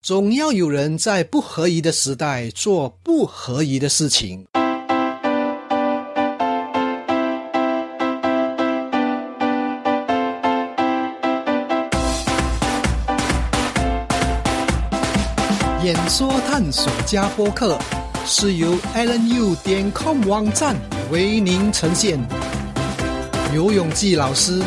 [0.00, 4.46] 总要有人在不合宜的时代做不合宜的事情。
[15.82, 17.76] 演说探索家播客
[18.24, 20.76] 是由 AlanU 点 com 网站
[21.10, 22.20] 为您呈现。
[23.52, 24.62] 刘永记老师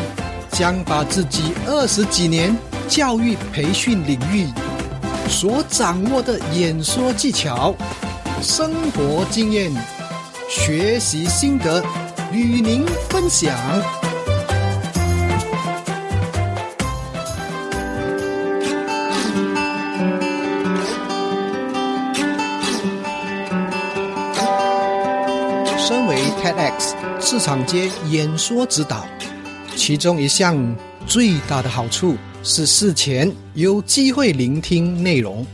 [0.50, 2.54] 将把自己二十几年
[2.86, 4.71] 教育培训领域。
[5.28, 7.74] 所掌握的演说技巧、
[8.40, 9.72] 生活经验、
[10.48, 11.82] 学习心得
[12.30, 13.52] 与您分享。
[25.76, 29.04] 身为 TEDx 市场街演说指导，
[29.74, 32.16] 其中一项最大的好处。
[32.44, 35.46] 是事前有机会聆听内容。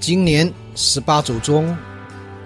[0.00, 1.76] 今年十八组中，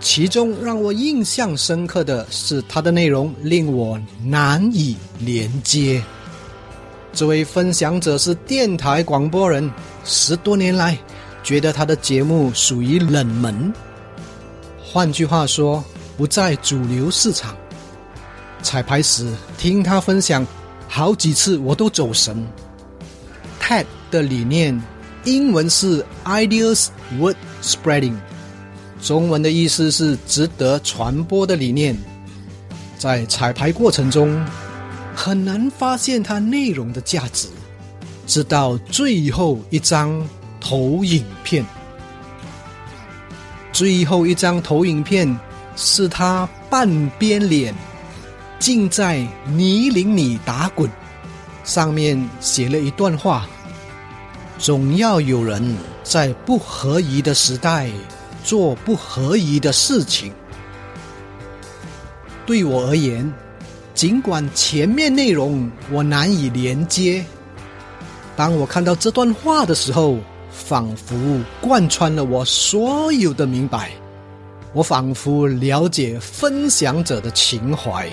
[0.00, 6.02] 其中让我印象深刻的是他的内容令我难以连接。
[7.12, 9.70] 这位分享者是电台广播人，
[10.04, 10.98] 十多年来
[11.44, 13.72] 觉得他的节目属于冷门，
[14.82, 15.82] 换句话说
[16.16, 17.56] 不在主流市场。
[18.60, 20.44] 彩排时听他分享。
[20.88, 22.46] 好几次我都走神。
[23.68, 24.80] TED 的理念，
[25.24, 26.86] 英文是 Ideas
[27.18, 28.14] Worth Spreading，
[29.02, 31.98] 中文的意思是值得传播的理念。
[32.96, 34.40] 在彩排过程中，
[35.16, 37.48] 很难发现它内容的价值，
[38.24, 40.24] 直到最后一张
[40.60, 41.66] 投影片。
[43.72, 45.36] 最后一张投影片
[45.74, 47.74] 是他半边脸。
[48.60, 50.88] 竟在泥泞里打滚，
[51.64, 53.46] 上面写了一段话：
[54.58, 57.90] 总要有人在不合宜的时代
[58.42, 60.32] 做不合宜的事情。
[62.46, 63.30] 对我而言，
[63.92, 67.24] 尽管前面内容我难以连接，
[68.36, 70.16] 当我看到这段话的时候，
[70.50, 71.14] 仿佛
[71.60, 73.90] 贯穿了我所有的明白。
[74.72, 78.08] 我仿佛了解分享者的情怀。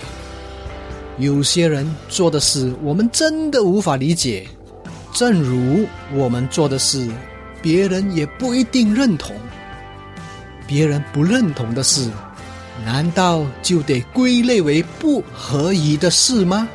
[1.20, 4.48] 有些人做的事，我们真的无法理解；
[5.14, 7.08] 正如我们做的事，
[7.62, 9.36] 别人也不一定认同。
[10.66, 12.10] 别人不认同的事，
[12.84, 16.68] 难道就得归类为不合宜的事吗？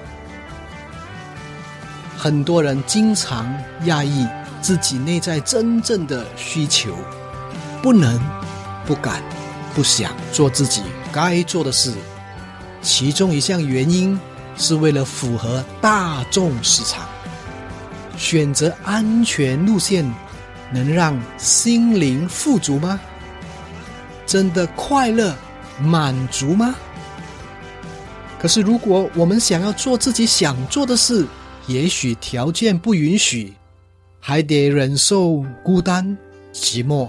[2.17, 3.53] 很多人经常
[3.87, 4.27] 压抑
[4.61, 6.95] 自己内在真正的需求，
[7.83, 8.21] 不能、
[8.85, 9.23] 不敢、
[9.75, 11.93] 不想做自己该做的事。
[12.83, 14.19] 其中一项原因
[14.57, 17.08] 是为了符合大众市场，
[18.19, 20.05] 选择安全路线，
[20.73, 23.01] 能让心灵富足吗？
[24.27, 25.35] 真的快乐
[25.81, 26.75] 满足吗？
[28.39, 31.27] 可是，如果我们想要做自己想做的事，
[31.67, 33.55] 也许条件不允许，
[34.21, 36.17] 还得忍受孤单、
[36.53, 37.09] 寂寞，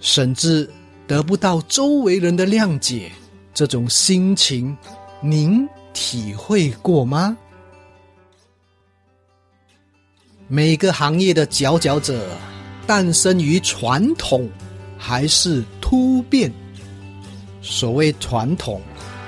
[0.00, 0.68] 甚至
[1.06, 3.12] 得不到周围人的谅解，
[3.54, 4.76] 这种心情。
[5.22, 7.36] 您体会过吗？
[10.48, 12.24] 每个行业的佼佼者，
[12.86, 14.48] 诞生于传统
[14.96, 16.52] 还是突变？
[17.60, 18.80] 所谓传统，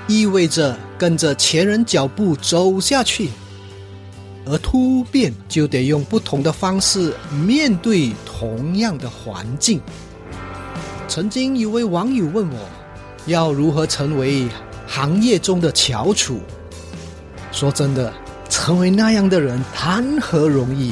[0.07, 3.27] 意味着跟着前人脚步走下去；
[4.45, 7.13] 而突变，就得用不同的方式
[7.45, 9.81] 面对同样的环境。
[11.09, 12.57] 曾经有位网友问我，
[13.25, 14.47] 要如何成为？
[14.87, 16.39] 行业中的翘楚，
[17.51, 18.11] 说真的，
[18.49, 20.91] 成为那样的人谈何容易？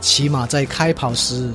[0.00, 1.50] 起码在开跑时，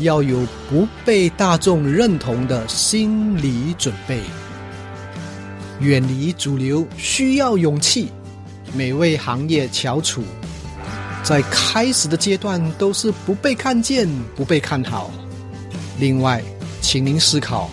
[0.00, 4.20] 要有不被大众认同的心理准备。
[5.80, 8.10] 远离主流需要勇气。
[8.74, 10.22] 每位行业翘楚，
[11.22, 15.10] 在开始的阶段都是不被看见、不被看好。
[15.98, 16.42] 另外，
[16.82, 17.70] 请您思考。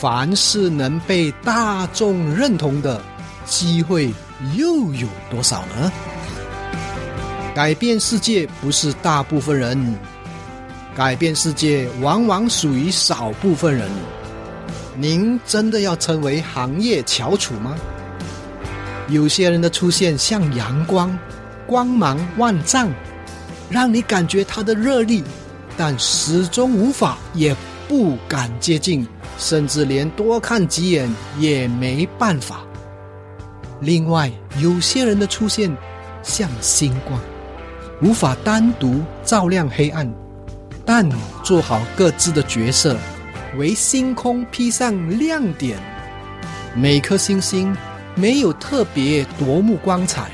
[0.00, 3.00] 凡是能被大众认同的
[3.46, 4.12] 机会
[4.56, 5.90] 又有多少呢？
[7.54, 9.96] 改变世界不是大部分人，
[10.92, 13.88] 改变世界往往属于少部分人。
[14.96, 17.76] 您真的要成为行业翘楚吗？
[19.08, 21.16] 有些人的出现像阳光，
[21.64, 22.90] 光芒万丈，
[23.70, 25.22] 让你感觉他的热力，
[25.76, 27.54] 但始终无法也
[27.88, 29.06] 不敢接近。
[29.36, 32.64] 甚至连多看几眼也没办法。
[33.80, 35.76] 另外，有些人的出现
[36.22, 37.20] 像星光，
[38.04, 40.06] 无法单独照亮黑暗，
[40.84, 41.08] 但
[41.42, 42.98] 做好各自的角色，
[43.56, 45.78] 为星空披上亮点。
[46.74, 47.74] 每颗星星
[48.14, 50.30] 没有特别夺目光彩，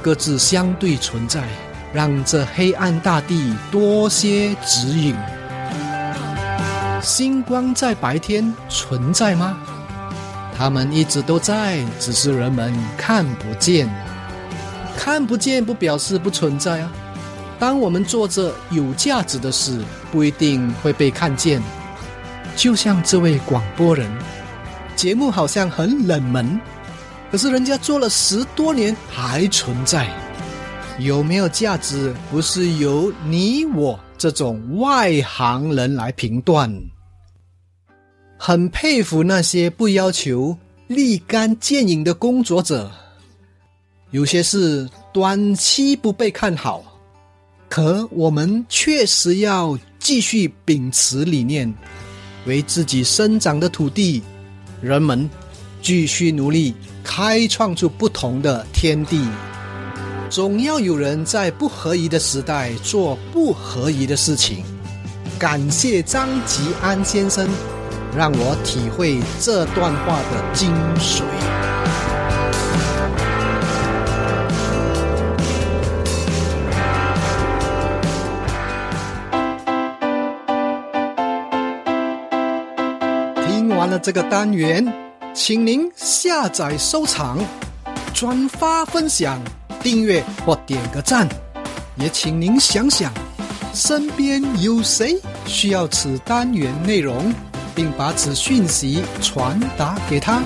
[0.00, 1.42] 各自相对存在，
[1.92, 5.14] 让这黑暗大地多些指引。
[7.02, 9.58] 星光在白天存在吗？
[10.56, 13.86] 他们一直都在，只是人们看不见。
[14.96, 16.92] 看不见不表示不存在啊。
[17.58, 19.80] 当我们做着有价值的事，
[20.10, 21.62] 不一定会被看见。
[22.56, 24.10] 就像这位广播人，
[24.96, 26.60] 节目好像很冷门，
[27.30, 30.08] 可是人家做了十多年还存在。
[30.98, 36.70] 有没有价值，不是由你我这种外行人来评断。
[38.36, 42.90] 很佩服那些不要求立竿见影的工作者。
[44.12, 46.82] 有些事短期不被看好，
[47.68, 51.72] 可我们确实要继续秉持理念，
[52.46, 54.22] 为自己生长的土地、
[54.80, 55.28] 人们
[55.80, 59.26] 继续努力，开创出不同的天地。
[60.28, 64.62] 总要有人在不合宜的时代做不合宜的事情。
[65.38, 67.48] 感谢张吉安先生。
[68.14, 71.22] 让我体会这段话的精髓。
[83.82, 84.86] 完了这个单元，
[85.34, 87.36] 请您下载、收藏、
[88.14, 89.42] 转发、分享、
[89.82, 91.28] 订阅或点个赞。
[91.96, 93.12] 也请您想想，
[93.74, 97.34] 身边有谁需要此单元内容？
[97.74, 100.40] 并把此讯息传达给他，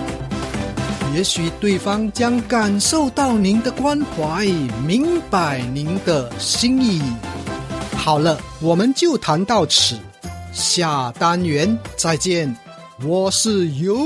[1.14, 4.46] 也许对方将感受到您的关怀，
[4.86, 7.02] 明白您的心意。
[7.98, 9.98] 好了，我们就谈到此，
[10.54, 12.56] 下单元再见。
[13.04, 13.96] 我是游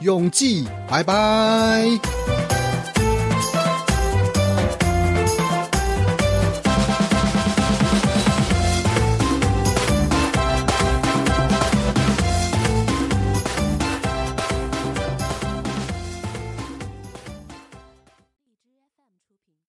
[0.00, 2.39] 永记，拜拜。